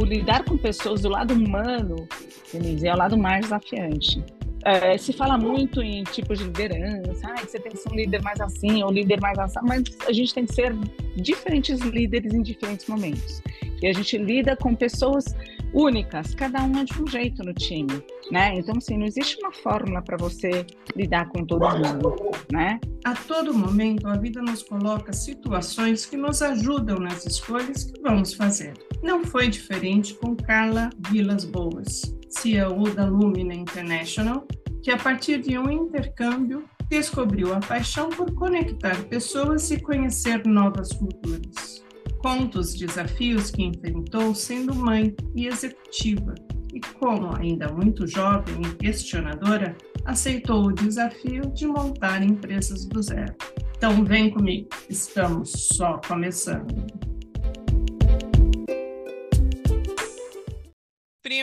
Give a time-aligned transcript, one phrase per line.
[0.00, 2.08] o lidar com pessoas do lado humano,
[2.52, 4.22] Denise, é o lado mais desafiante.
[4.64, 8.22] É, se fala muito em tipos de liderança, ah, você tem que ser um líder
[8.22, 10.74] mais assim ou líder mais assim, mas a gente tem que ser
[11.16, 13.42] diferentes líderes em diferentes momentos.
[13.82, 15.36] E a gente lida com pessoas
[15.74, 18.54] únicas, cada uma de um jeito no time, né?
[18.54, 20.64] Então, assim, não existe uma fórmula para você
[20.96, 22.14] lidar com todo mundo,
[22.50, 22.80] né?
[23.04, 28.32] A todo momento, a vida nos coloca situações que nos ajudam nas escolhas que vamos
[28.32, 28.72] fazer.
[29.04, 34.48] Não foi diferente com Carla Vilas Boas, CEO da Lumina International,
[34.82, 40.90] que a partir de um intercâmbio descobriu a paixão por conectar pessoas e conhecer novas
[40.94, 41.84] culturas.
[42.16, 46.34] Conta os desafios que enfrentou sendo mãe e executiva,
[46.72, 49.76] e como ainda muito jovem e questionadora,
[50.06, 53.34] aceitou o desafio de montar empresas do zero.
[53.76, 57.13] Então vem comigo, estamos só começando.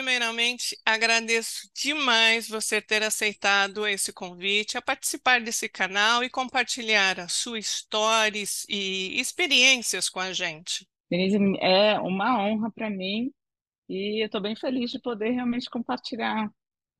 [0.02, 7.34] Primeiramente, agradeço demais você ter aceitado esse convite a participar desse canal e compartilhar as
[7.34, 10.88] suas histórias e experiências com a gente.
[11.08, 13.30] Denise, é uma honra para mim
[13.88, 16.50] e eu estou bem feliz de poder realmente compartilhar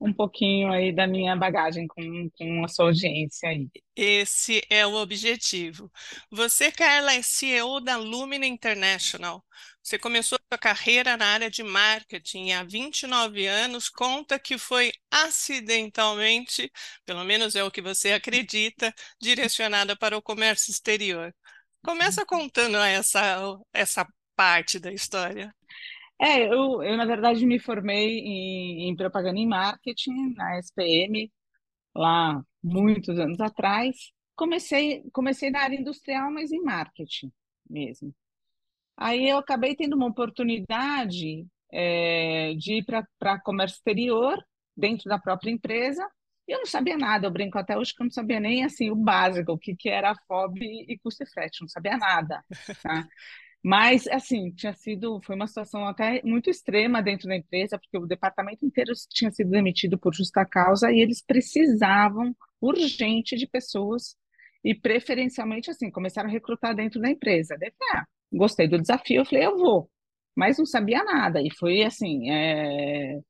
[0.00, 3.68] um pouquinho aí da minha bagagem com, com a sua audiência aí.
[3.96, 5.90] Esse é o objetivo.
[6.30, 9.44] Você, Carla, é CEO da Lumina International.
[9.82, 16.70] Você começou sua carreira na área de marketing há 29 anos, conta que foi acidentalmente,
[17.04, 21.34] pelo menos é o que você acredita, direcionada para o comércio exterior.
[21.82, 25.52] Começa contando essa, essa parte da história.
[26.20, 31.32] É, eu, eu na verdade me formei em, em propaganda e marketing na SPM,
[31.94, 34.12] lá muitos anos atrás.
[34.36, 37.32] Comecei, comecei na área industrial, mas em marketing
[37.68, 38.14] mesmo.
[38.96, 42.84] Aí eu acabei tendo uma oportunidade é, de ir
[43.18, 44.38] para comércio exterior,
[44.76, 46.06] dentro da própria empresa,
[46.46, 48.90] e eu não sabia nada, eu brinco até hoje que eu não sabia nem assim
[48.90, 52.44] o básico, o que, que era FOB e custo e frete, não sabia nada.
[52.82, 53.06] Tá?
[53.64, 58.06] Mas, assim, tinha sido, foi uma situação até muito extrema dentro da empresa, porque o
[58.06, 64.16] departamento inteiro tinha sido demitido por justa causa e eles precisavam urgente de pessoas
[64.64, 67.56] e preferencialmente, assim, começaram a recrutar dentro da empresa.
[67.56, 69.90] Daí, ah, gostei do desafio, eu falei, eu vou.
[70.36, 73.20] Mas não sabia nada, e foi, assim, é...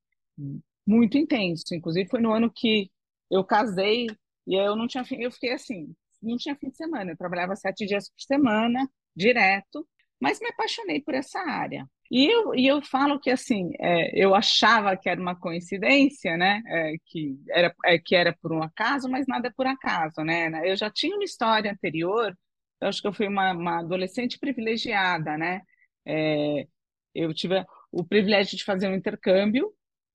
[0.87, 1.75] muito intenso.
[1.75, 2.91] Inclusive, foi no ano que
[3.31, 4.07] eu casei
[4.47, 7.87] e eu não tinha, eu fiquei assim, não tinha fim de semana, eu trabalhava sete
[7.87, 9.87] dias por semana, direto,
[10.21, 11.87] mas me apaixonei por essa área.
[12.11, 16.63] E eu, e eu falo que assim, é, eu achava que era uma coincidência, né?
[16.67, 20.51] É, que, era, é, que era por um acaso, mas nada é por acaso, né?
[20.71, 22.37] Eu já tinha uma história anterior,
[22.83, 25.63] eu acho que eu fui uma, uma adolescente privilegiada, né?
[26.05, 26.67] É,
[27.15, 29.73] eu tive o privilégio de fazer um intercâmbio,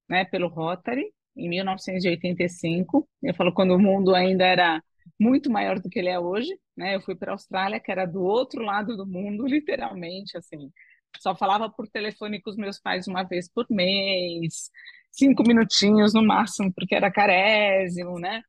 [0.10, 3.08] né, pelo Rotary, em 1985.
[3.24, 4.84] Eu falo quando o mundo ainda era
[5.20, 6.96] muito maior do que ele é hoje, né?
[6.96, 10.70] Eu fui para a Austrália, que era do outro lado do mundo, literalmente, assim.
[11.20, 14.70] Só falava por telefone com os meus pais uma vez por mês,
[15.10, 18.42] cinco minutinhos no máximo, porque era carésimo, né?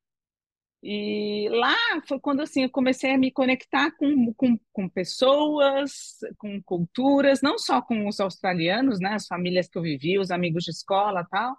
[0.83, 1.75] E lá
[2.07, 7.59] foi quando assim, eu comecei a me conectar com, com, com pessoas, com culturas, não
[7.59, 11.57] só com os australianos, né, as famílias que eu vivi, os amigos de escola tal,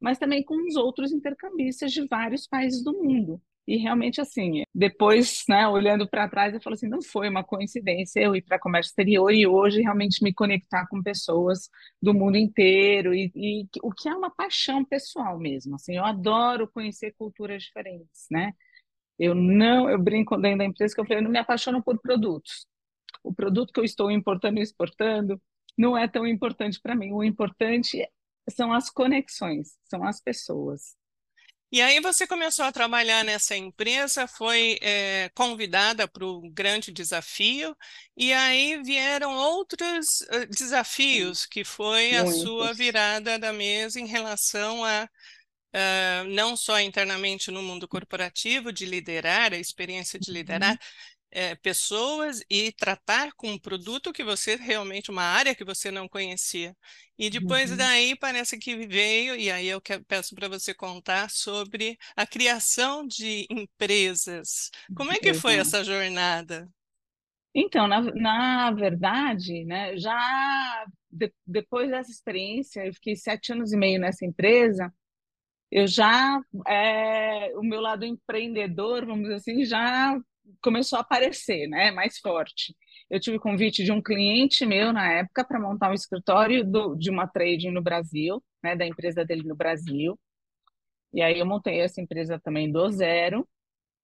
[0.00, 3.42] mas também com os outros intercambistas de vários países do mundo.
[3.66, 8.20] E realmente, assim, depois, né, olhando para trás, eu falo assim: não foi uma coincidência
[8.20, 11.68] eu ir para comércio exterior e hoje realmente me conectar com pessoas
[12.02, 15.76] do mundo inteiro, e, e o que é uma paixão pessoal mesmo.
[15.76, 18.52] Assim, eu adoro conhecer culturas diferentes, né?
[19.18, 22.00] Eu não, eu brinco dentro da empresa que eu falei, eu não me apaixono por
[22.00, 22.66] produtos.
[23.22, 25.40] O produto que eu estou importando e exportando
[25.76, 27.12] não é tão importante para mim.
[27.12, 28.08] O importante
[28.48, 30.96] são as conexões, são as pessoas.
[31.72, 37.76] E aí você começou a trabalhar nessa empresa, foi é, convidada para o grande desafio,
[38.16, 44.84] e aí vieram outros uh, desafios, que foi a sua virada da mesa em relação
[44.84, 45.08] a
[45.74, 50.78] uh, não só internamente no mundo corporativo, de liderar, a experiência de liderar, uhum
[51.30, 56.08] é, pessoas e tratar com um produto que você realmente, uma área que você não
[56.08, 56.74] conhecia.
[57.18, 57.76] E depois uhum.
[57.76, 63.06] daí parece que veio, e aí eu quero, peço para você contar sobre a criação
[63.06, 64.70] de empresas.
[64.96, 66.68] Como é que foi essa jornada?
[67.54, 73.76] Então, na, na verdade, né, já de, depois dessa experiência, eu fiquei sete anos e
[73.76, 74.92] meio nessa empresa,
[75.70, 80.18] eu já, é, o meu lado empreendedor, vamos dizer assim, já
[80.62, 82.74] começou a aparecer, né, mais forte.
[83.10, 87.10] eu tive convite de um cliente meu na época para montar um escritório do, de
[87.10, 90.18] uma trading no Brasil, né, da empresa dele no Brasil.
[91.12, 93.48] E aí eu montei essa empresa também do zero,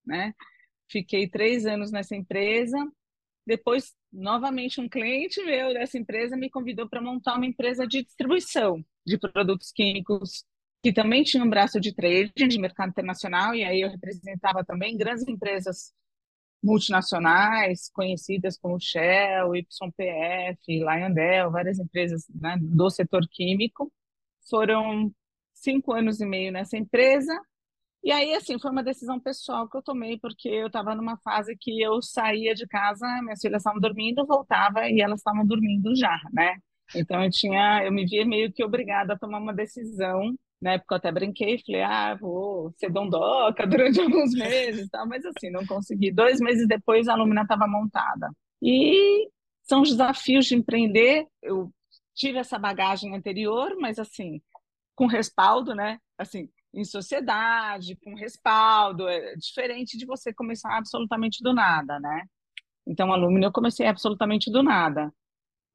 [0.05, 0.35] né?
[0.91, 2.77] Fiquei três anos nessa empresa.
[3.47, 8.85] Depois, novamente, um cliente meu dessa empresa me convidou para montar uma empresa de distribuição
[9.07, 10.45] de produtos químicos
[10.83, 14.97] que também tinha um braço de trading de mercado internacional e aí eu representava também
[14.97, 15.93] grandes empresas
[16.63, 23.93] multinacionais conhecidas como Shell, YPF, Lyondell, várias empresas né, do setor químico.
[24.49, 25.13] Foram
[25.55, 27.33] cinco anos e meio nessa empresa.
[28.03, 31.57] E aí, assim, foi uma decisão pessoal que eu tomei, porque eu estava numa fase
[31.59, 36.17] que eu saía de casa, minhas filhas estavam dormindo, voltava e elas estavam dormindo já,
[36.33, 36.57] né?
[36.95, 40.95] Então eu tinha, eu me via meio que obrigada a tomar uma decisão na época
[40.95, 45.67] eu até brinquei, falei, ah, vou ser dondoca durante alguns meses, tal, mas assim, não
[45.67, 46.11] consegui.
[46.11, 48.31] Dois meses depois a Lumina estava montada.
[48.63, 49.29] E
[49.63, 51.27] são os desafios de empreender.
[51.43, 51.71] Eu
[52.15, 54.41] tive essa bagagem anterior, mas assim,
[54.95, 55.99] com respaldo, né?
[56.19, 62.25] Assim, em sociedade, com respaldo, é diferente de você começar absolutamente do nada, né?
[62.87, 65.13] Então, a Lumina eu comecei absolutamente do nada,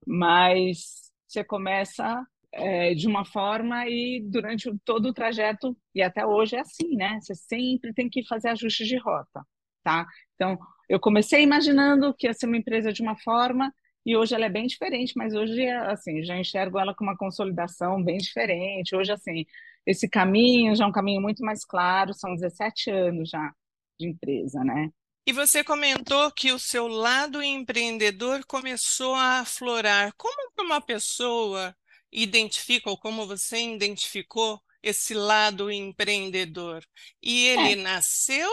[0.08, 6.56] mas você começa é, de uma forma e durante todo o trajeto, e até hoje
[6.56, 7.20] é assim, né?
[7.22, 9.42] Você sempre tem que fazer ajustes de rota,
[9.84, 10.06] tá?
[10.36, 10.58] Então,
[10.90, 13.74] eu comecei imaginando que ia ser uma empresa de uma forma
[14.06, 18.04] e hoje ela é bem diferente, mas hoje, assim, já enxergo ela com uma consolidação
[18.04, 18.96] bem diferente.
[18.96, 19.46] Hoje, assim,
[19.86, 23.54] esse caminho já é um caminho muito mais claro, são 17 anos já
[24.00, 24.90] de empresa, né?
[25.28, 30.12] E você comentou que o seu lado empreendedor começou a aflorar.
[30.18, 31.76] Como uma pessoa
[32.12, 36.84] identifica, ou como você identificou, esse lado empreendedor?
[37.22, 37.76] E ele é.
[37.76, 38.50] nasceu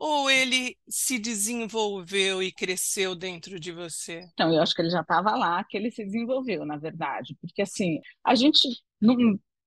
[0.00, 4.26] ou ele se desenvolveu e cresceu dentro de você?
[4.32, 7.36] Então, eu acho que ele já estava lá, que ele se desenvolveu, na verdade.
[7.38, 8.66] Porque, assim, a gente
[8.98, 9.14] não,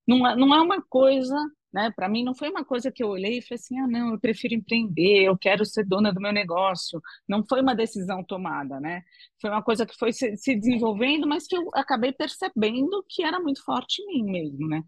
[0.08, 1.36] não, é, não é uma coisa
[1.74, 1.92] né?
[1.96, 4.20] Para mim não foi uma coisa que eu olhei e falei assim, ah, não, eu
[4.20, 7.02] prefiro empreender, eu quero ser dona do meu negócio.
[7.28, 9.04] Não foi uma decisão tomada, né?
[9.42, 13.40] Foi uma coisa que foi se, se desenvolvendo, mas que eu acabei percebendo que era
[13.40, 14.84] muito forte em mim mesmo, né?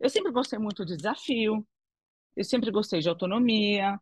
[0.00, 1.66] Eu sempre gostei muito de desafio,
[2.36, 3.98] eu sempre gostei de autonomia,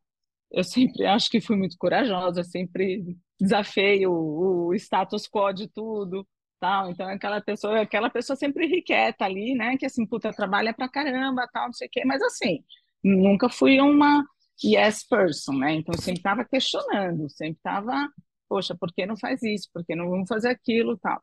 [0.50, 3.04] eu sempre acho que fui muito corajosa, sempre
[3.40, 6.26] desafiei o, o status quo de tudo
[6.60, 6.90] tal.
[6.90, 9.76] Então, aquela pessoa, aquela pessoa sempre irrequieta ali, né?
[9.76, 12.04] Que assim, puta, trabalha pra caramba, tal, não sei o quê.
[12.04, 12.64] Mas assim,
[13.02, 14.24] nunca fui uma
[14.64, 15.74] yes person, né?
[15.74, 18.08] Então, sempre estava questionando, sempre estava,
[18.48, 19.68] poxa, por que não faz isso?
[19.72, 21.22] Por que não vamos fazer aquilo, tal.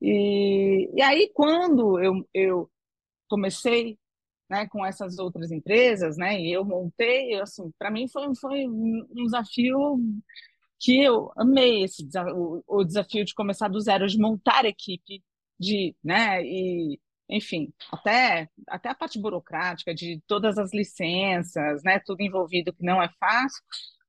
[0.00, 2.70] E, e aí, quando eu, eu
[3.28, 3.98] comecei
[4.50, 9.06] né, com essas outras empresas, né, e eu montei, assim, para mim foi, foi um
[9.24, 9.98] desafio
[10.82, 15.22] que eu amei esse o, o desafio de começar do zero, de montar equipe,
[15.58, 17.00] de, né, e
[17.30, 23.00] enfim, até, até a parte burocrática de todas as licenças, né, tudo envolvido que não
[23.00, 23.62] é fácil,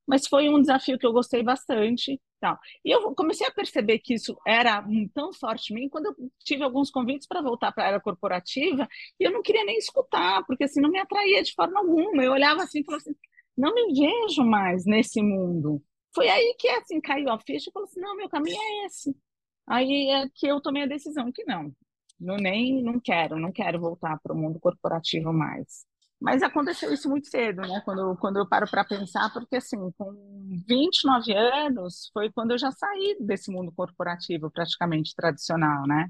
[0.06, 2.20] mas foi um desafio que eu gostei bastante.
[2.40, 2.58] Tal.
[2.84, 4.84] E eu comecei a perceber que isso era
[5.14, 8.86] tão forte em mim quando eu tive alguns convites para voltar para a área corporativa
[9.18, 12.22] e eu não queria nem escutar, porque assim não me atraía de forma alguma.
[12.22, 13.16] Eu olhava assim e falava assim:
[13.56, 15.82] não me vejo mais nesse mundo.
[16.14, 19.16] Foi aí que assim caiu a ficha e falou assim: não, meu caminho é esse.
[19.66, 21.72] Aí é que eu tomei a decisão que não,
[22.20, 25.84] não nem não quero, não quero voltar para o mundo corporativo mais.
[26.20, 27.82] Mas aconteceu isso muito cedo, né?
[27.84, 32.70] Quando, quando eu paro para pensar, porque assim, com 29 anos foi quando eu já
[32.70, 36.08] saí desse mundo corporativo praticamente tradicional, né?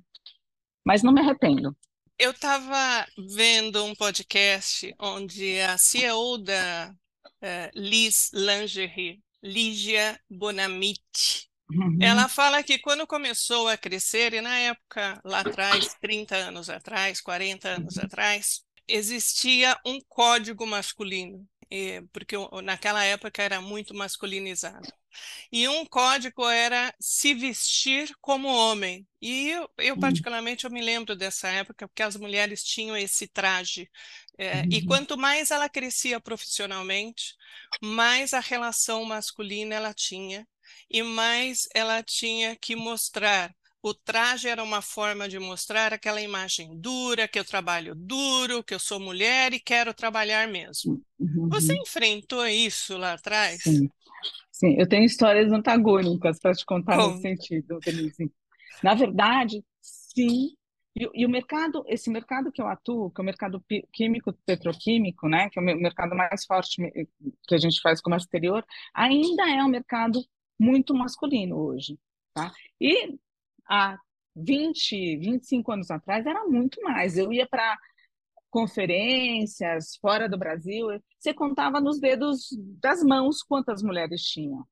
[0.85, 1.77] Mas não me arrependo.
[2.19, 6.95] Eu estava vendo um podcast onde a CEO da
[7.43, 11.51] uh, Liz Lingerie Lígia Bonamite.
[11.71, 11.99] Uhum.
[12.01, 17.21] Ela fala que quando começou a crescer, e na época, lá atrás, 30 anos atrás,
[17.21, 18.05] 40 anos uhum.
[18.05, 21.47] atrás, existia um código masculino,
[22.13, 24.89] porque naquela época era muito masculinizado.
[25.53, 29.07] E um código era se vestir como homem.
[29.21, 30.01] E eu, eu, uhum.
[30.01, 33.89] particularmente, eu me lembro dessa época, porque as mulheres tinham esse traje.
[34.37, 34.69] É, uhum.
[34.71, 37.35] E quanto mais ela crescia profissionalmente,
[37.81, 40.47] mais a relação masculina ela tinha,
[40.91, 43.55] e mais ela tinha que mostrar
[43.85, 48.73] o traje era uma forma de mostrar aquela imagem dura, que eu trabalho duro, que
[48.73, 51.03] eu sou mulher e quero trabalhar mesmo.
[51.21, 51.51] Uhum.
[51.51, 53.63] Você enfrentou isso lá atrás?
[53.63, 53.91] Sim.
[54.55, 58.33] Sim, eu tenho histórias antagônicas para te contar nesse sentido, Denise.
[58.85, 60.51] Na verdade, sim.
[60.95, 63.61] E, e, o mercado, esse mercado que eu atuo, que é o mercado
[63.93, 66.81] químico petroquímico, né, que é o mercado mais forte
[67.49, 70.25] que a gente faz comércio exterior, ainda é um mercado
[70.57, 71.99] muito masculino hoje.
[72.33, 72.53] Tá?
[72.81, 73.19] E
[73.69, 73.99] há
[74.37, 77.19] 20, 25 anos atrás era muito mais.
[77.19, 77.77] Eu ia para
[78.55, 80.87] conferências fora do Brasil,
[81.19, 84.65] você contava nos dedos das mãos quantas mulheres tinham,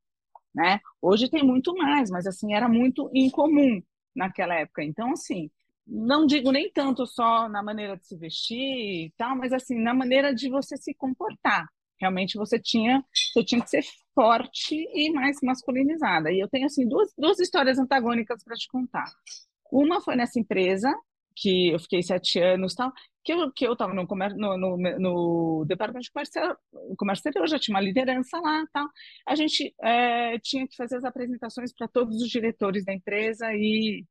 [0.54, 0.78] né?
[1.00, 3.82] Hoje tem muito mais, mas assim era muito incomum
[4.14, 4.84] naquela época.
[4.84, 5.50] Então, assim,
[5.84, 9.92] não digo nem tanto só na maneira de se vestir e tal, mas assim na
[9.92, 11.66] maneira de você se comportar.
[12.00, 13.82] Realmente você tinha, você tinha que ser
[14.14, 16.30] forte e mais masculinizada.
[16.30, 19.12] E eu tenho assim duas, duas histórias antagônicas para te contar.
[19.72, 20.94] Uma foi nessa empresa
[21.34, 22.92] que eu fiquei sete anos tal,
[23.24, 26.56] que eu que eu estava no, no, no, no, departamento de comércio,
[26.96, 28.88] comércio exterior, já tinha uma liderança lá tal.
[29.26, 34.04] A gente é, tinha que fazer as apresentações para todos os diretores da empresa e,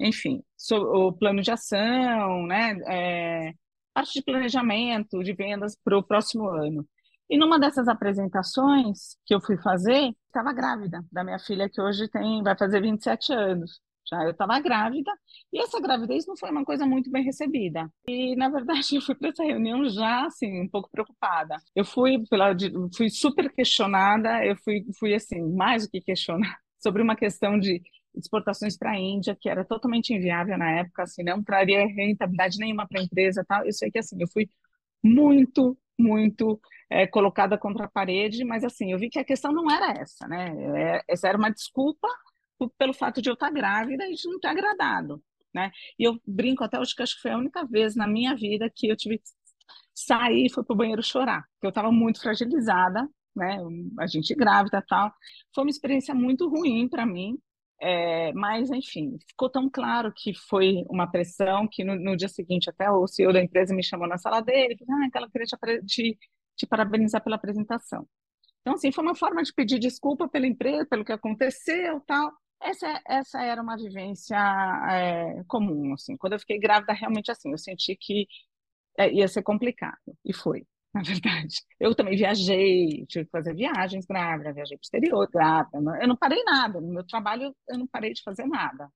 [0.00, 3.52] enfim, so, o plano de ação, né, é,
[3.94, 6.86] parte de planejamento de vendas para o próximo ano.
[7.28, 12.08] E numa dessas apresentações que eu fui fazer, estava grávida da minha filha que hoje
[12.08, 13.80] tem vai fazer 27 anos.
[14.08, 15.10] Já eu estava grávida
[15.52, 17.90] e essa gravidez não foi uma coisa muito bem recebida.
[18.06, 21.56] E na verdade eu fui para essa reunião já assim um pouco preocupada.
[21.74, 22.54] Eu fui pela
[22.96, 27.82] fui super questionada, eu fui fui assim mais do que questionada sobre uma questão de
[28.14, 32.86] exportações para a Índia que era totalmente inviável na época, assim não traria rentabilidade nenhuma
[32.86, 33.64] para a empresa, tal.
[33.64, 34.48] Eu sei que assim eu fui
[35.02, 39.70] muito muito é, colocada contra a parede, mas assim eu vi que a questão não
[39.70, 40.52] era essa, né?
[40.76, 42.08] É, essa era uma desculpa
[42.78, 45.22] pelo fato de eu estar grávida e de não ter agradado,
[45.54, 45.70] né?
[45.98, 48.70] E eu brinco até hoje que acho que foi a única vez na minha vida
[48.74, 49.24] que eu tive que
[49.94, 53.58] sair e fui para o banheiro chorar, porque eu estava muito fragilizada, né?
[53.98, 55.12] A gente grávida tal.
[55.54, 57.38] Foi uma experiência muito ruim para mim,
[57.80, 62.70] é, mas, enfim, ficou tão claro que foi uma pressão que no, no, dia seguinte
[62.70, 65.46] até o CEO da empresa me chamou na sala dele e falou, ah, ela queria
[65.46, 66.18] te, te,
[66.56, 68.08] te parabenizar pela apresentação.
[68.60, 72.32] Então, assim, foi uma forma de pedir desculpa pela empresa, pelo que aconteceu tal,
[72.64, 74.36] essa, essa era uma vivência
[74.90, 76.16] é, comum, assim.
[76.16, 78.26] Quando eu fiquei grávida, realmente assim, eu senti que
[78.98, 81.56] é, ia ser complicado, e foi, na verdade.
[81.80, 86.16] Eu também viajei, tive que fazer viagens grávida, viajei para o exterior grávida, eu não
[86.16, 88.90] parei nada, no meu trabalho eu não parei de fazer nada.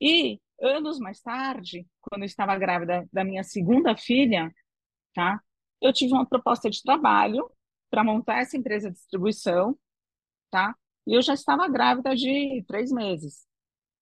[0.00, 4.52] E anos mais tarde, quando eu estava grávida da minha segunda filha,
[5.14, 5.40] tá?
[5.82, 7.50] Eu tive uma proposta de trabalho
[7.90, 9.78] para montar essa empresa de distribuição,
[10.50, 10.74] tá?
[11.06, 13.46] E eu já estava grávida de três meses.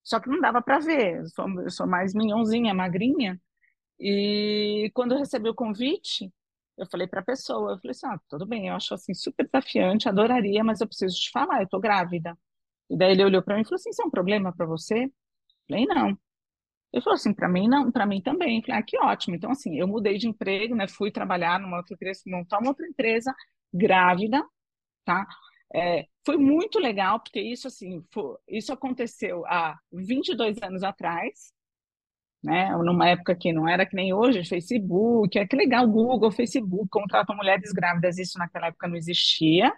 [0.03, 3.41] Só que não dava para ver, eu sou, eu sou mais minhãozinha, magrinha.
[3.99, 6.31] E quando eu recebi o convite,
[6.77, 9.45] eu falei para a pessoa, eu falei assim, ah, tudo bem, eu acho assim super
[9.45, 12.37] desafiante, adoraria, mas eu preciso te falar, eu estou grávida.
[12.89, 15.05] E daí ele olhou para mim e falou assim, isso é um problema para você?
[15.05, 15.11] Eu
[15.69, 16.17] falei, não.
[16.93, 18.57] Ele falou assim, para mim não, para mim também.
[18.59, 19.35] Eu falei, ah, que ótimo.
[19.35, 22.87] Então assim, eu mudei de emprego, né, fui trabalhar numa outra empresa, montar uma outra
[22.87, 23.35] empresa,
[23.73, 24.43] grávida,
[25.05, 25.27] tá?
[25.73, 31.53] É, foi muito legal, porque isso, assim, foi, isso aconteceu há 22 anos atrás,
[32.43, 32.71] né?
[32.77, 37.35] numa época que não era que nem hoje, Facebook, é que legal, Google, Facebook, contratam
[37.35, 39.71] mulheres grávidas, isso naquela época não existia.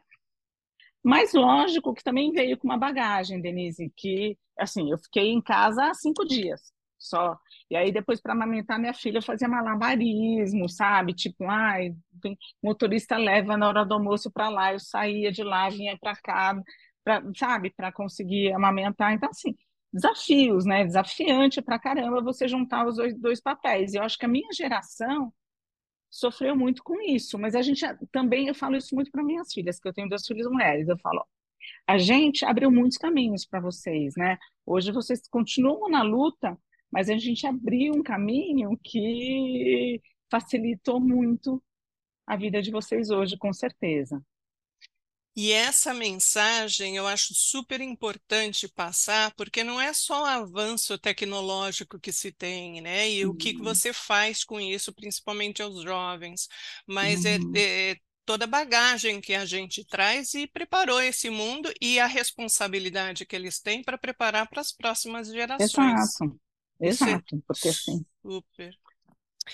[1.04, 5.86] Mas lógico que também veio com uma bagagem, Denise, que, assim, eu fiquei em casa
[5.90, 6.62] há cinco dias
[7.02, 7.38] só.
[7.70, 11.14] E aí depois para amamentar minha filha eu fazia malabarismo, sabe?
[11.14, 11.96] Tipo, ai,
[12.64, 16.62] motorista leva na hora do almoço para lá, eu saía de lá, vinha para cá,
[17.04, 19.14] pra, sabe, para conseguir amamentar.
[19.14, 19.56] Então assim,
[19.92, 20.86] desafios, né?
[20.86, 23.94] Desafiante para caramba você juntar os dois, dois papéis.
[23.94, 25.34] E eu acho que a minha geração
[26.10, 29.80] sofreu muito com isso, mas a gente também eu falo isso muito para minhas filhas,
[29.80, 30.88] que eu tenho duas filhas mulheres.
[30.88, 31.26] Eu falo,
[31.88, 34.38] a gente abriu muitos caminhos para vocês, né?
[34.66, 36.58] Hoje vocês continuam na luta,
[36.92, 41.64] mas a gente abriu um caminho que facilitou muito
[42.28, 44.22] a vida de vocês hoje, com certeza.
[45.36, 52.00] E essa mensagem eu acho super importante passar, porque não é só o avanço tecnológico
[52.00, 53.10] que se tem, né?
[53.10, 53.32] E uhum.
[53.32, 56.50] o que, você faz com isso, principalmente aos jovens,
[56.86, 57.54] mas é, uhum.
[57.56, 57.96] é, é
[58.26, 63.36] toda a bagagem que a gente traz e preparou esse mundo e a responsabilidade que
[63.36, 65.72] eles têm para preparar para as próximas gerações.
[65.72, 66.40] Exato.
[66.82, 68.06] Exato, porque assim.
[68.22, 68.76] Super.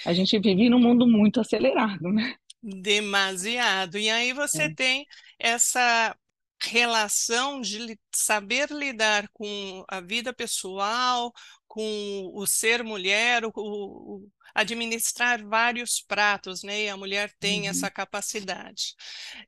[0.06, 2.36] A gente vive num mundo muito acelerado, né?
[2.62, 3.98] Demasiado.
[3.98, 4.74] E aí você é.
[4.74, 5.06] tem
[5.40, 6.16] essa
[6.62, 11.32] relação de saber lidar com a vida pessoal,
[11.78, 16.86] com o ser mulher, o, o administrar vários pratos, né?
[16.86, 17.70] E a mulher tem uhum.
[17.70, 18.96] essa capacidade.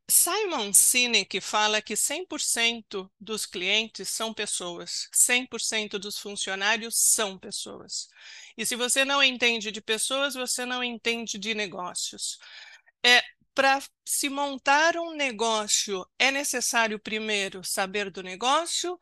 [0.08, 8.08] Simon Sinek fala que 100% dos clientes são pessoas, 100% dos funcionários são pessoas.
[8.56, 12.38] E se você não entende de pessoas, você não entende de negócios.
[13.04, 13.24] É,
[13.56, 19.00] para se montar um negócio, é necessário primeiro saber do negócio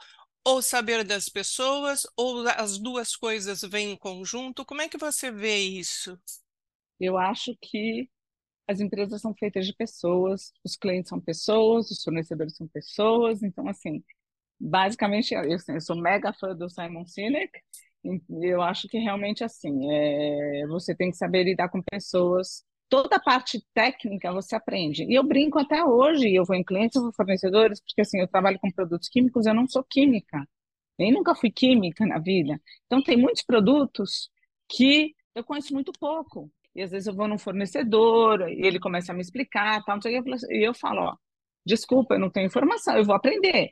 [0.48, 4.64] ou saber das pessoas, ou as duas coisas vêm em conjunto?
[4.64, 6.18] Como é que você vê isso?
[6.98, 8.10] Eu acho que
[8.66, 13.68] as empresas são feitas de pessoas, os clientes são pessoas, os fornecedores são pessoas, então,
[13.68, 14.02] assim,
[14.58, 17.52] basicamente, eu, assim, eu sou mega fã do Simon Sinek,
[18.42, 23.20] eu acho que realmente, assim, é, você tem que saber lidar com pessoas, toda a
[23.20, 27.14] parte técnica você aprende, e eu brinco até hoje, eu vou em clientes, eu vou
[27.14, 30.48] fornecedores, porque, assim, eu trabalho com produtos químicos, eu não sou química,
[30.98, 34.30] nem nunca fui química na vida, então tem muitos produtos
[34.70, 39.12] que eu conheço muito pouco, e às vezes eu vou num fornecedor e ele começa
[39.12, 41.16] a me explicar, tal, e eu falo, ó,
[41.66, 43.72] desculpa, eu não tenho informação, eu vou aprender.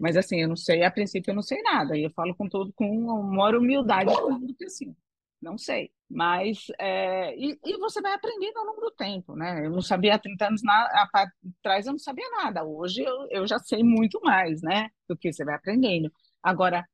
[0.00, 1.96] Mas assim, eu não sei, a princípio eu não sei nada.
[1.96, 4.12] E eu falo com todo com uma humildade
[4.58, 4.96] que assim,
[5.42, 5.90] não sei.
[6.08, 9.66] Mas é, e, e, você vai aprendendo ao longo do tempo, né?
[9.66, 12.64] Eu não sabia há 30 anos atrás, eu não sabia nada.
[12.64, 14.90] Hoje eu, eu já sei muito mais, né?
[15.08, 16.12] Do que você vai aprendendo.
[16.42, 16.86] Agora,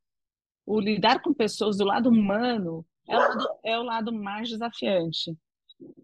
[0.65, 5.37] o lidar com pessoas do lado humano é o lado, é o lado mais desafiante.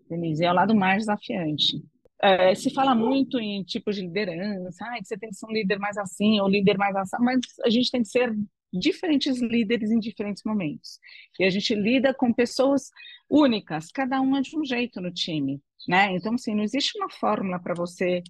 [0.09, 1.83] Denise, é o lado mais desafiante.
[2.23, 5.79] É, se fala muito em tipos de liderança, ah, você tem que ser um líder
[5.79, 8.35] mais assim, ou líder mais assim, mas a gente tem que ser
[8.75, 10.99] diferentes líderes em diferentes momentos.
[11.39, 12.91] E a gente lida com pessoas
[13.31, 16.15] únicas, cada uma de um jeito no time, né?
[16.15, 18.23] Então, assim, não existe uma fórmula para você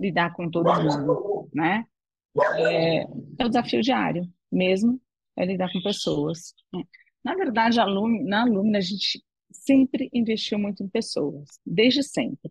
[0.00, 1.84] lidar com todo mundo, né?
[2.56, 5.00] É, é o desafio diário mesmo,
[5.36, 6.54] é lidar com pessoas.
[7.22, 9.22] Na verdade, na Lumina, a gente
[9.52, 12.50] sempre investiu muito em pessoas, desde sempre.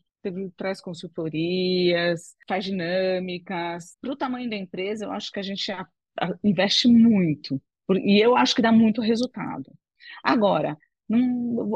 [0.55, 3.97] Traz consultorias, faz dinâmicas.
[3.99, 5.69] Para o tamanho da empresa, eu acho que a gente
[6.43, 7.61] investe muito.
[8.03, 9.71] E eu acho que dá muito resultado.
[10.23, 10.77] Agora,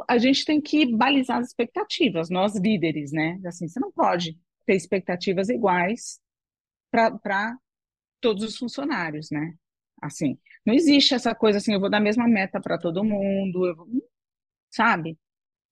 [0.08, 3.39] a gente tem que balizar as expectativas, nós líderes, né?
[3.46, 6.20] Assim, você não pode ter expectativas iguais
[6.91, 7.58] para
[8.22, 9.53] todos os funcionários, né?
[10.01, 13.65] Assim, não existe essa coisa assim, eu vou dar a mesma meta para todo mundo,
[13.65, 13.75] eu,
[14.70, 15.17] sabe?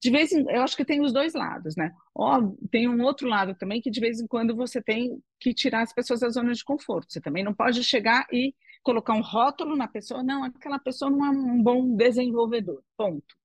[0.05, 1.91] De vez em, eu acho que tem os dois lados, né?
[2.13, 5.81] Ó, tem um outro lado também que de vez em quando você tem que tirar
[5.81, 7.11] as pessoas da zona de conforto.
[7.11, 8.53] Você também não pode chegar e
[8.83, 12.83] colocar um rótulo na pessoa, não, aquela pessoa não é um bom desenvolvedor.
[12.95, 13.35] Ponto.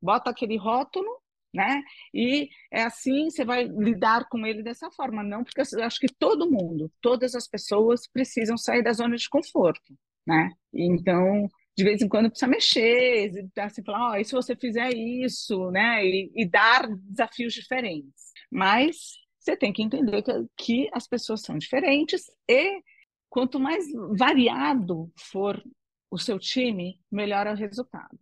[0.00, 1.20] Bota aquele rótulo,
[1.52, 1.82] né?
[2.14, 6.08] E é assim, você vai lidar com ele dessa forma, não, porque eu acho que
[6.18, 9.94] todo mundo, todas as pessoas precisam sair da zona de conforto,
[10.26, 10.50] né?
[10.72, 15.70] Então, de vez em quando precisa mexer, assim, falar, oh, e se você fizer isso,
[15.70, 16.04] né?
[16.04, 18.32] E, e, dar desafios diferentes.
[18.50, 18.96] Mas
[19.38, 22.80] você tem que entender que, que as pessoas são diferentes e
[23.28, 23.84] quanto mais
[24.18, 25.62] variado for
[26.10, 28.18] o seu time, melhor é o resultado.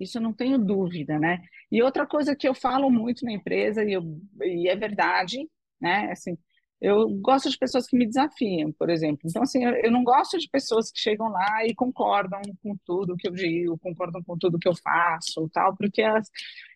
[0.00, 1.42] Isso eu não tenho dúvida, né?
[1.70, 4.02] E outra coisa que eu falo muito na empresa, e, eu,
[4.42, 5.46] e é verdade,
[5.80, 6.10] né?
[6.10, 6.38] Assim,
[6.80, 9.22] eu gosto de pessoas que me desafiam, por exemplo.
[9.24, 13.28] Então, assim, eu, não gosto de pessoas que chegam lá e concordam com tudo que
[13.28, 16.02] eu digo, concordam com tudo que eu faço, tal, porque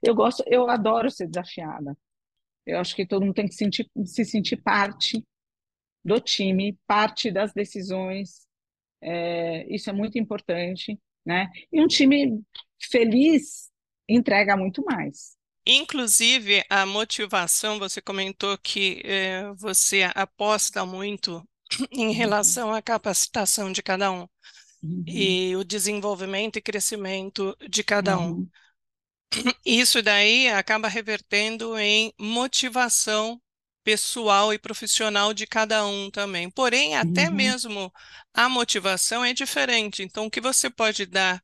[0.03, 1.97] eu gosto, eu adoro ser desafiada.
[2.67, 5.25] Eu acho que todo mundo tem que sentir, se sentir parte
[6.05, 8.47] do time, parte das decisões.
[9.01, 11.51] É, isso é muito importante, né?
[11.73, 12.43] E um time
[12.91, 13.71] feliz
[14.09, 15.37] entrega muito mais.
[15.66, 21.46] Inclusive, a motivação, você comentou que eh, você aposta muito
[21.92, 22.12] em uhum.
[22.12, 24.29] relação à capacitação de cada um
[24.83, 25.05] uhum.
[25.07, 28.33] e o desenvolvimento e crescimento de cada um.
[28.33, 28.51] Uhum.
[29.64, 33.40] Isso daí acaba revertendo em motivação
[33.85, 36.51] pessoal e profissional de cada um também.
[36.51, 37.35] Porém, até uhum.
[37.35, 37.92] mesmo
[38.35, 40.03] a motivação é diferente.
[40.03, 41.42] Então, o que você pode dar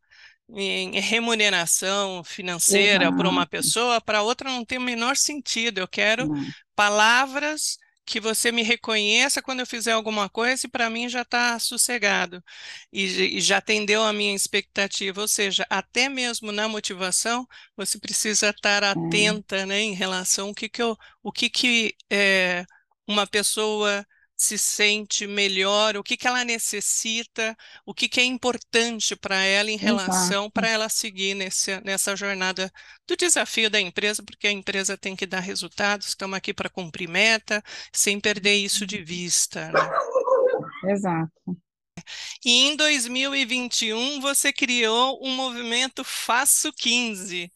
[0.51, 5.79] em remuneração financeira para uma pessoa, para outra não tem o menor sentido.
[5.79, 6.29] Eu quero
[6.75, 11.59] palavras que você me reconheça quando eu fizer alguma coisa e para mim já está
[11.59, 12.43] sossegado
[12.91, 15.21] e, e, já atendeu a minha expectativa.
[15.21, 20.71] Ou seja, até mesmo na motivação, você precisa estar atenta né, em relação ao que,
[20.71, 22.65] que, eu, o que, que é,
[23.07, 24.07] uma pessoa
[24.39, 29.69] se sente melhor, o que, que ela necessita, o que, que é importante para ela
[29.69, 32.73] em relação para ela seguir nesse, nessa jornada
[33.07, 37.09] do desafio da empresa, porque a empresa tem que dar resultados, estamos aqui para cumprir
[37.09, 37.61] meta,
[37.93, 39.73] sem perder isso de vista.
[39.73, 40.93] Né?
[40.93, 41.33] Exato.
[42.45, 47.53] E em 2021 você criou um movimento Faço 15,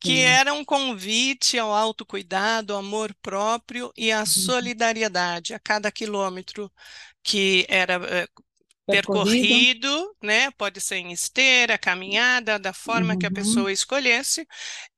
[0.00, 4.26] que era um convite ao autocuidado, ao amor próprio e à uhum.
[4.26, 6.70] solidariedade a cada quilômetro
[7.22, 8.28] que era
[8.88, 10.50] eh, percorrido, né?
[10.52, 13.18] Pode ser em esteira, caminhada, da forma uhum.
[13.18, 13.34] que a uhum.
[13.34, 14.46] pessoa escolhesse,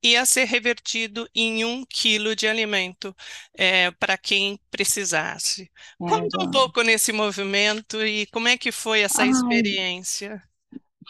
[0.03, 3.15] ia ser revertido em um quilo de alimento
[3.57, 5.63] é, para quem precisasse.
[5.63, 10.43] É, Conta um pouco nesse movimento e como é que foi essa Ai, experiência?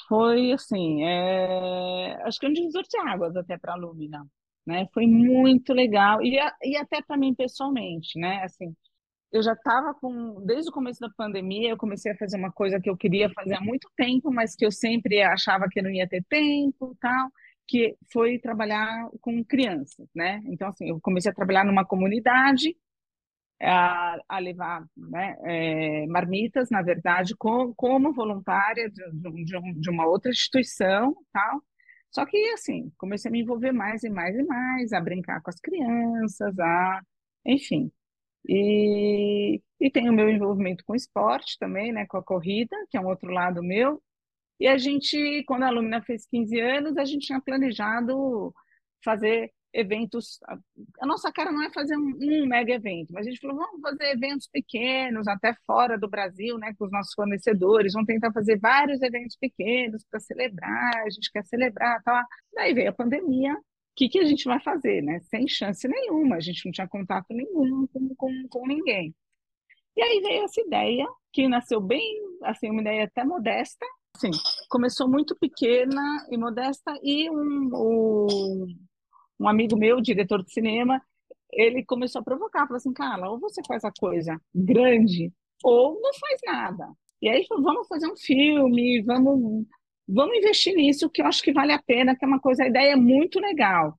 [0.07, 2.17] Foi assim, é...
[2.23, 4.25] acho que um divisor de águas até para a Lumina,
[4.64, 4.87] né?
[4.95, 8.43] Foi muito legal e, e até para mim pessoalmente, né?
[8.45, 8.75] Assim,
[9.33, 12.81] eu já estava com, desde o começo da pandemia, eu comecei a fazer uma coisa
[12.81, 16.09] que eu queria fazer há muito tempo, mas que eu sempre achava que não ia
[16.09, 17.31] ter tempo, tal,
[17.67, 20.41] que foi trabalhar com crianças, né?
[20.47, 22.75] Então, assim, eu comecei a trabalhar numa comunidade,
[23.61, 29.03] a, a levar né, é, marmitas, na verdade, com, como voluntária de,
[29.45, 31.62] de, de uma outra instituição, tal.
[32.11, 35.51] Só que, assim, comecei a me envolver mais e mais e mais, a brincar com
[35.51, 37.03] as crianças, a,
[37.45, 37.91] enfim.
[38.46, 43.01] E, e tem o meu envolvimento com esporte também, né, com a corrida, que é
[43.01, 44.03] um outro lado meu.
[44.61, 48.53] E a gente, quando a Lumina fez 15 anos, a gente tinha planejado
[49.05, 50.40] fazer eventos.
[51.01, 53.81] A nossa cara não é fazer um, um, mega evento, mas a gente falou, vamos
[53.81, 58.59] fazer eventos pequenos, até fora do Brasil, né, com os nossos fornecedores, vamos tentar fazer
[58.59, 62.20] vários eventos pequenos para celebrar, a gente quer celebrar, tal.
[62.55, 63.57] Daí veio a pandemia,
[63.99, 65.19] que, que a gente vai fazer, né?
[65.23, 69.13] Sem chance nenhuma, a gente não tinha contato nenhum com, com, com ninguém.
[69.97, 73.85] E aí veio essa ideia, que nasceu bem, assim, uma ideia até modesta,
[74.15, 74.31] assim,
[74.71, 78.67] começou muito pequena e modesta, e um, um,
[79.41, 81.03] um amigo meu, diretor de cinema,
[81.53, 85.33] ele começou a provocar, falou assim, Carla, ou você faz a coisa grande,
[85.65, 86.89] ou não faz nada.
[87.21, 89.67] E aí vamos fazer um filme, vamos
[90.09, 92.68] vamos investir nisso, que eu acho que vale a pena, que é uma coisa, a
[92.68, 93.99] ideia é muito legal.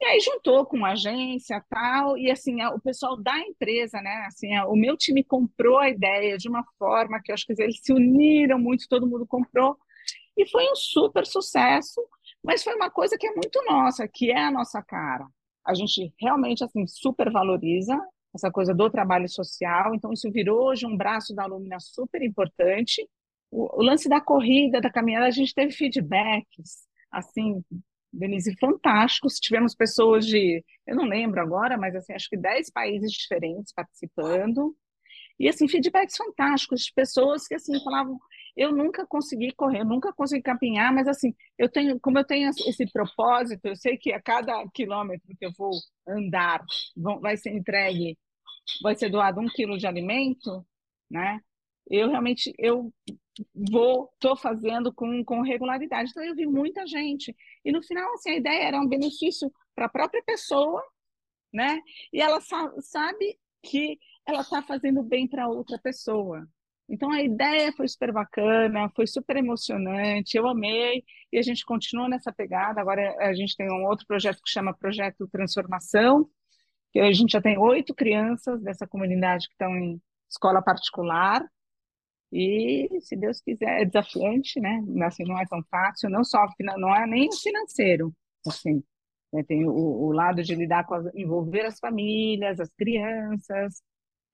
[0.00, 4.24] E aí juntou com a agência tal, e assim, o pessoal da empresa, né?
[4.26, 7.80] Assim, o meu time comprou a ideia de uma forma que eu acho que eles
[7.80, 9.76] se uniram muito, todo mundo comprou,
[10.36, 12.00] e foi um super sucesso,
[12.42, 15.26] mas foi uma coisa que é muito nossa, que é a nossa cara.
[15.64, 17.98] A gente realmente assim super valoriza
[18.34, 23.08] essa coisa do trabalho social, então isso virou hoje um braço da alumina super importante
[23.54, 27.62] o, lance da corrida, da caminhada, a gente teve feedbacks, assim,
[28.12, 29.38] Denise, fantásticos.
[29.38, 34.76] Tivemos pessoas de, eu não lembro agora, mas assim, acho que 10 países diferentes participando.
[35.38, 38.18] E assim, feedbacks fantásticos de pessoas que assim falavam,
[38.56, 42.86] eu nunca consegui correr, nunca consegui caminhar, mas assim, eu tenho, como eu tenho esse
[42.92, 45.72] propósito, eu sei que a cada quilômetro que eu vou
[46.06, 46.64] andar,
[46.96, 48.16] vão, vai ser entregue,
[48.82, 50.64] vai ser doado um quilo de alimento,
[51.10, 51.40] né?
[51.90, 52.92] Eu realmente eu
[53.54, 56.10] vou, estou fazendo com, com regularidade.
[56.10, 57.34] Então, eu vi muita gente.
[57.64, 60.82] E no final, assim, a ideia era um benefício para a própria pessoa,
[61.52, 61.80] né?
[62.12, 66.46] E ela sa sabe que ela está fazendo bem para outra pessoa.
[66.88, 72.08] Então, a ideia foi super bacana, foi super emocionante, eu amei, e a gente continua
[72.08, 72.80] nessa pegada.
[72.80, 76.28] Agora, a gente tem um outro projeto que chama Projeto Transformação,
[76.92, 81.42] que a gente já tem oito crianças dessa comunidade que estão em escola particular,
[82.36, 84.82] e, se Deus quiser, é desafiante, né?
[85.04, 86.44] Assim, não é tão fácil, não só,
[86.76, 88.12] não é nem financeiro,
[88.44, 88.82] assim.
[89.32, 89.44] Né?
[89.44, 93.80] Tem o, o, lado de lidar com, as, envolver as famílias, as crianças,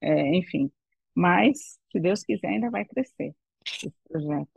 [0.00, 0.72] é, enfim.
[1.14, 3.34] Mas, se Deus quiser, ainda vai crescer
[3.66, 4.48] esse projeto.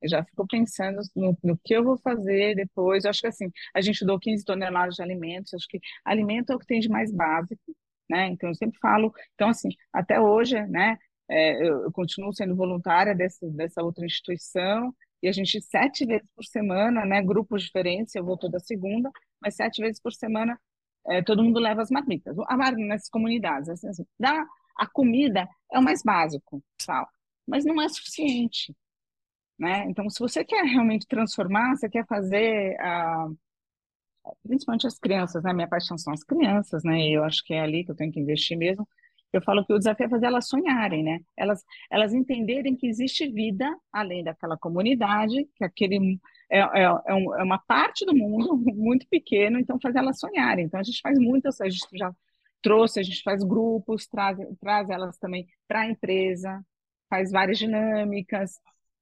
[0.00, 3.04] Eu já fico pensando no, no, que eu vou fazer depois.
[3.04, 6.56] Eu acho que assim, a gente doou 15 toneladas de alimentos, acho que alimento é
[6.56, 7.76] o que tem de mais básico,
[8.08, 8.28] né?
[8.28, 10.96] Então eu sempre falo, então assim, até hoje, né,
[11.30, 16.44] é, eu, eu, continuo sendo voluntária dessa, outra instituição, e a gente, sete vezes por
[16.44, 20.58] semana, né, grupos diferentes, eu vou toda segunda, mas sete vezes por semana,
[21.06, 22.36] é, todo mundo leva as marmitas.
[22.48, 24.44] A marmita nessas comunidades, assim, assim, dá,
[24.76, 27.08] a comida é o mais básico, tal,
[27.46, 28.74] mas não é suficiente.
[29.58, 29.84] Né?
[29.88, 33.28] Então, se você quer realmente transformar, você quer fazer a
[34.42, 35.52] principalmente as crianças, né?
[35.52, 37.08] Minha paixão são as crianças, né?
[37.08, 38.86] Eu acho que é ali que eu tenho que investir mesmo.
[39.32, 41.20] Eu falo que o desafio é fazer elas sonharem, né?
[41.36, 46.18] Elas, elas entenderem que existe vida além daquela comunidade, que aquele
[46.50, 50.64] é, é, é, um, é uma parte do mundo muito pequeno, então fazer elas sonharem.
[50.66, 52.12] Então a gente faz muitas, a gente já
[52.60, 56.64] trouxe, a gente faz grupos, traz, traz elas também para a empresa,
[57.08, 58.52] faz várias dinâmicas,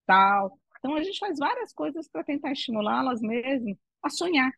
[0.07, 0.59] tal.
[0.79, 4.53] Então a gente faz várias coisas para tentar estimulá-las mesmo a sonhar.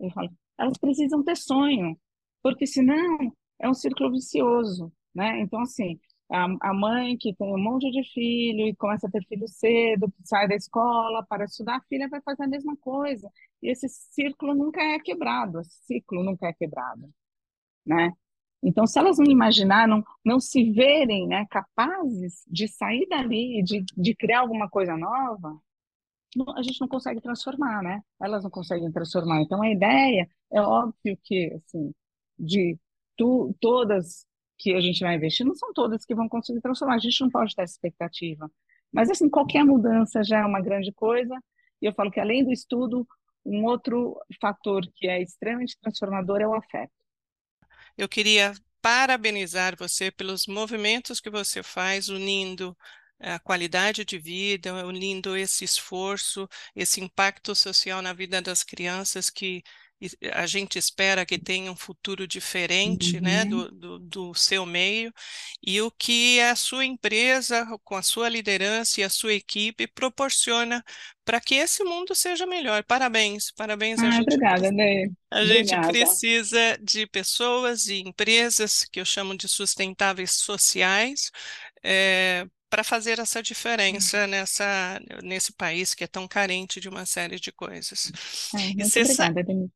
[0.00, 1.98] Eu falo, elas precisam ter sonho,
[2.42, 5.40] porque senão é um círculo vicioso, né?
[5.40, 5.98] Então, assim,
[6.30, 10.12] a, a mãe que tem um monte de filho e começa a ter filho cedo,
[10.24, 13.30] sai da escola para estudar, a filha vai fazer a mesma coisa.
[13.62, 17.08] E esse círculo nunca é quebrado, esse ciclo nunca é quebrado,
[17.86, 18.12] né?
[18.62, 24.14] Então, se elas não imaginaram, não se verem né, capazes de sair dali, de, de
[24.14, 25.60] criar alguma coisa nova,
[26.56, 28.02] a gente não consegue transformar, né?
[28.20, 29.42] Elas não conseguem transformar.
[29.42, 31.92] Então, a ideia é óbvio que, assim,
[32.38, 32.78] de
[33.16, 34.26] tu, todas
[34.58, 36.94] que a gente vai investir, não são todas que vão conseguir transformar.
[36.94, 38.50] A gente não pode ter essa expectativa.
[38.92, 41.34] Mas, assim, qualquer mudança já é uma grande coisa.
[41.80, 43.06] E eu falo que, além do estudo,
[43.44, 46.92] um outro fator que é extremamente transformador é o afeto.
[47.96, 52.76] Eu queria parabenizar você pelos movimentos que você faz, unindo
[53.18, 59.62] a qualidade de vida, unindo esse esforço, esse impacto social na vida das crianças que
[60.32, 63.44] a gente espera que tenha um futuro diferente né, uhum.
[63.44, 65.12] né, do, do, do, seu meio,
[65.62, 70.82] e o que a sua empresa, com a sua liderança e a sua equipe, proporciona
[71.24, 72.82] para que esse mundo seja melhor.
[72.84, 74.22] Parabéns, parabéns ah, a gente.
[74.22, 75.10] Obrigada, Ney.
[75.30, 81.30] A gente precisa de pessoas e empresas que eu chamo de sustentáveis sociais.
[81.82, 87.38] É, para fazer essa diferença nessa, nesse país que é tão carente de uma série
[87.38, 88.10] de coisas.
[88.78, 89.70] você obrigada, Denise.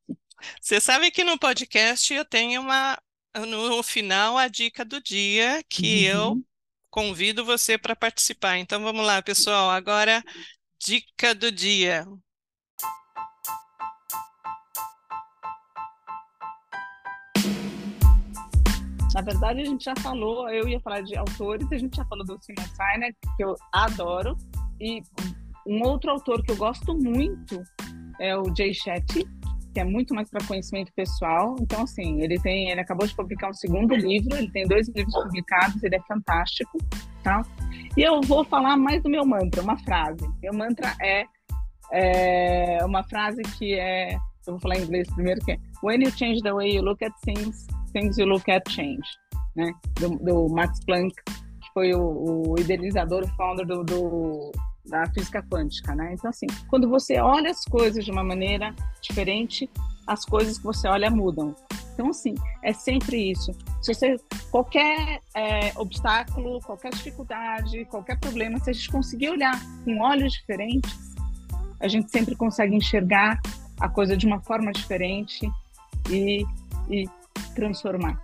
[0.59, 2.99] Você sabe que no podcast eu tenho uma,
[3.47, 6.11] no final, a dica do dia que uhum.
[6.11, 6.45] eu
[6.89, 8.57] convido você para participar.
[8.57, 9.69] Então vamos lá, pessoal.
[9.69, 10.25] Agora,
[10.83, 12.07] dica do dia.
[19.17, 22.23] Na verdade, a gente já falou, eu ia falar de autores, a gente já falou
[22.23, 24.37] do Simon Sinek, que eu adoro,
[24.79, 25.03] e
[25.67, 27.65] um outro autor que eu gosto muito
[28.21, 29.27] é o Jay Shetty,
[29.73, 31.57] que é muito mais para conhecimento pessoal.
[31.59, 35.15] Então, assim, ele tem, ele acabou de publicar um segundo livro, ele tem dois livros
[35.15, 36.77] publicados, ele é fantástico,
[37.23, 37.41] tá?
[37.97, 40.29] E eu vou falar mais do meu mantra, uma frase.
[40.43, 41.25] Meu mantra é,
[41.91, 44.13] é uma frase que é,
[44.47, 47.03] eu vou falar em inglês primeiro, que é When you change the way you look
[47.03, 49.09] at things, Things You Look At Change,
[49.57, 49.73] né?
[49.99, 54.53] Do, do Max Planck, que foi o, o idealizador, o founder do, do,
[54.85, 56.13] da física quântica, né?
[56.13, 59.71] Então, assim, quando você olha as coisas de uma maneira diferente,
[60.07, 61.55] as coisas que você olha mudam.
[61.95, 63.53] Então, assim, é sempre isso.
[63.81, 64.19] Se você,
[64.51, 71.15] qualquer é, obstáculo, qualquer dificuldade, qualquer problema, se a gente conseguir olhar com olhos diferentes,
[71.81, 73.41] a gente sempre consegue enxergar
[73.81, 75.51] a coisa de uma forma diferente
[76.11, 76.45] e,
[76.91, 77.09] e
[77.57, 78.23] transformar.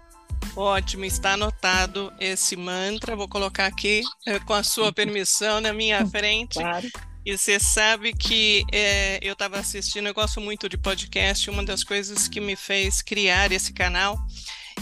[0.55, 3.17] Ótimo, está anotado esse mantra.
[3.17, 6.59] Vou colocar aqui, eh, com a sua permissão, na minha frente.
[6.59, 6.89] Claro.
[7.25, 11.85] E você sabe que é, eu estava assistindo, eu gosto muito de podcast, uma das
[11.85, 14.19] coisas que me fez criar esse canal.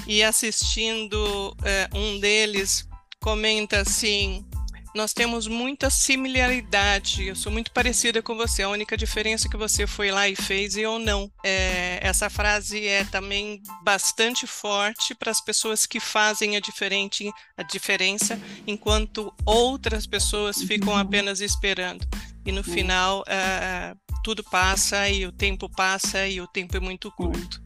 [0.07, 2.89] E assistindo é, um deles,
[3.21, 4.45] comenta assim:
[4.95, 7.27] nós temos muita similaridade.
[7.27, 8.63] Eu sou muito parecida com você.
[8.63, 11.31] A única diferença é que você foi lá e fez e eu não.
[11.45, 17.63] É, essa frase é também bastante forte para as pessoas que fazem a, diferente, a
[17.63, 20.99] diferença, enquanto outras pessoas ficam uhum.
[20.99, 22.07] apenas esperando.
[22.45, 27.11] E no final, uh, tudo passa e o tempo passa e o tempo é muito
[27.13, 27.63] curto.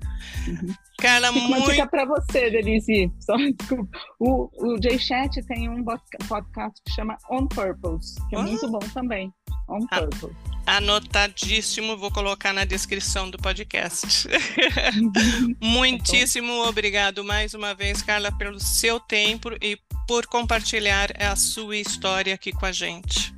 [0.47, 0.75] Uhum.
[1.05, 1.65] Carla, Fica muito...
[1.65, 3.13] uma dica para você, Denise.
[3.21, 3.99] Só, desculpa.
[4.19, 5.85] O, o J-Chat tem um
[6.27, 9.31] podcast que chama On Purpose, que é muito bom também.
[9.69, 10.35] On ah, Purpose.
[10.67, 14.27] Anotadíssimo, vou colocar na descrição do podcast.
[15.61, 22.35] Muitíssimo obrigado mais uma vez, Carla, pelo seu tempo e por compartilhar a sua história
[22.35, 23.35] aqui com a gente.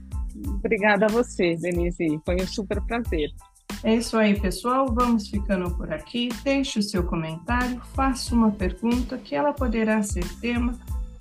[0.46, 2.20] Obrigada a você, Denise.
[2.24, 3.32] Foi um super prazer.
[3.82, 4.86] É isso aí, pessoal.
[4.92, 6.28] Vamos ficando por aqui.
[6.42, 10.74] Deixe o seu comentário, faça uma pergunta que ela poderá ser tema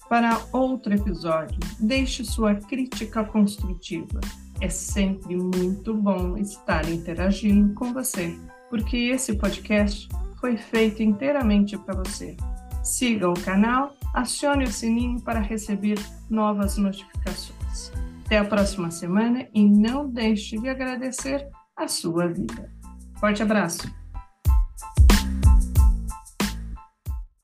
[0.10, 1.58] para outro episódio.
[1.80, 4.20] Deixe sua crítica construtiva.
[4.62, 8.38] É sempre muito bom estar interagindo com você,
[8.70, 10.08] porque esse podcast
[10.39, 12.38] foi feito inteiramente para você.
[12.84, 17.91] Siga o canal, acione o sininho para receber novas notificações.
[18.26, 22.72] Até a próxima semana e não deixe de agradecer a sua vida.
[23.20, 24.05] Forte abraço!